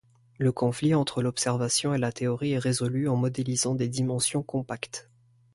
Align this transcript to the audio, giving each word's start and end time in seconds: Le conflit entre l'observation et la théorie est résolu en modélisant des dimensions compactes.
Le 0.39 0.51
conflit 0.51 0.95
entre 0.95 1.21
l'observation 1.21 1.93
et 1.93 1.99
la 1.99 2.11
théorie 2.11 2.53
est 2.53 2.57
résolu 2.57 3.07
en 3.07 3.15
modélisant 3.15 3.75
des 3.75 3.87
dimensions 3.87 4.41
compactes. 4.41 5.11